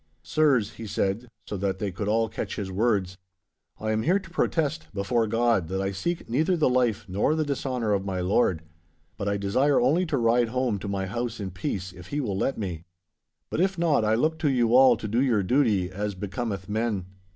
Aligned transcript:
'Sirs,' 0.23 0.71
he 0.77 0.87
said, 0.87 1.27
so 1.45 1.55
that 1.55 1.77
they 1.77 1.91
could 1.91 2.07
all 2.07 2.27
catch 2.27 2.55
his 2.55 2.71
words, 2.71 3.19
'I 3.79 3.91
am 3.91 4.01
here 4.01 4.17
to 4.17 4.31
protest, 4.31 4.87
before 4.95 5.27
God, 5.27 5.67
that 5.67 5.79
I 5.79 5.91
seek 5.91 6.27
neither 6.27 6.57
the 6.57 6.71
life 6.71 7.05
nor 7.07 7.35
the 7.35 7.45
dishonour 7.45 7.93
of 7.93 8.03
my 8.03 8.19
lord. 8.19 8.63
But 9.15 9.27
I 9.27 9.37
desire 9.37 9.79
only 9.79 10.07
to 10.07 10.17
ride 10.17 10.47
home 10.47 10.79
to 10.79 10.87
my 10.87 11.05
house 11.05 11.39
in 11.39 11.51
peace, 11.51 11.93
if 11.93 12.07
he 12.07 12.19
will 12.19 12.35
let 12.35 12.57
me. 12.57 12.83
But 13.51 13.61
if 13.61 13.77
not, 13.77 14.03
I 14.03 14.15
look 14.15 14.39
to 14.39 14.49
you 14.49 14.75
all 14.75 14.97
to 14.97 15.07
do 15.07 15.21
your 15.21 15.43
duty 15.43 15.91
as 15.91 16.15
becometh 16.15 16.67
men. 16.67 17.05